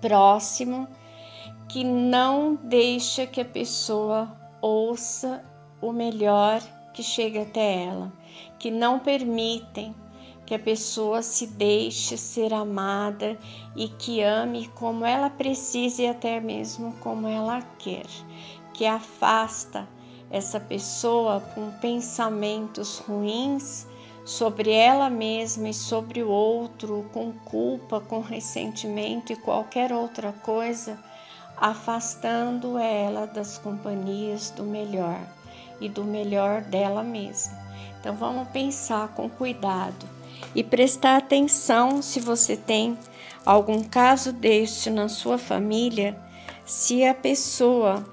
próximo, 0.00 0.88
que 1.68 1.82
não 1.84 2.54
deixa 2.54 3.26
que 3.26 3.40
a 3.40 3.44
pessoa 3.44 4.30
ouça 4.60 5.44
o 5.80 5.92
melhor 5.92 6.60
que 6.94 7.02
chega 7.02 7.42
até 7.42 7.84
ela, 7.84 8.12
que 8.58 8.70
não 8.70 8.98
permitem 8.98 9.94
que 10.46 10.54
a 10.54 10.58
pessoa 10.58 11.22
se 11.22 11.46
deixe 11.48 12.16
ser 12.16 12.54
amada 12.54 13.36
e 13.74 13.88
que 13.88 14.22
ame 14.22 14.68
como 14.68 15.04
ela 15.04 15.28
precisa 15.28 16.02
e 16.02 16.08
até 16.08 16.40
mesmo 16.40 16.92
como 17.00 17.26
ela 17.26 17.60
quer, 17.78 18.06
que 18.72 18.86
afasta 18.86 19.88
essa 20.30 20.60
pessoa 20.60 21.40
com 21.54 21.70
pensamentos 21.72 22.98
ruins 22.98 23.86
sobre 24.26 24.72
ela 24.72 25.08
mesma 25.08 25.68
e 25.68 25.72
sobre 25.72 26.20
o 26.20 26.28
outro, 26.28 27.08
com 27.12 27.32
culpa, 27.32 28.00
com 28.00 28.20
ressentimento 28.20 29.32
e 29.32 29.36
qualquer 29.36 29.92
outra 29.92 30.32
coisa, 30.32 30.98
afastando 31.56 32.76
ela 32.76 33.24
das 33.28 33.56
companhias 33.56 34.50
do 34.50 34.64
melhor 34.64 35.20
e 35.80 35.88
do 35.88 36.02
melhor 36.02 36.60
dela 36.60 37.04
mesma. 37.04 37.56
Então 38.00 38.16
vamos 38.16 38.48
pensar 38.48 39.14
com 39.14 39.30
cuidado 39.30 40.04
e 40.56 40.64
prestar 40.64 41.18
atenção 41.18 42.02
se 42.02 42.18
você 42.18 42.56
tem 42.56 42.98
algum 43.44 43.84
caso 43.84 44.32
deste 44.32 44.90
na 44.90 45.08
sua 45.08 45.38
família, 45.38 46.20
se 46.64 47.04
a 47.04 47.14
pessoa 47.14 48.04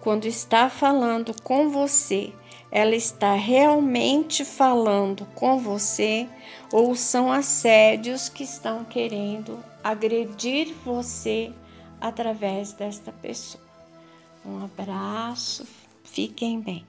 quando 0.00 0.26
está 0.26 0.70
falando 0.70 1.34
com 1.42 1.68
você, 1.68 2.32
ela 2.70 2.94
está 2.94 3.34
realmente 3.34 4.44
falando 4.44 5.26
com 5.34 5.58
você 5.58 6.28
ou 6.72 6.94
são 6.94 7.32
assédios 7.32 8.28
que 8.28 8.44
estão 8.44 8.84
querendo 8.84 9.58
agredir 9.82 10.74
você 10.84 11.52
através 12.00 12.72
desta 12.72 13.10
pessoa. 13.10 13.64
Um 14.44 14.64
abraço, 14.64 15.66
fiquem 16.04 16.60
bem. 16.60 16.87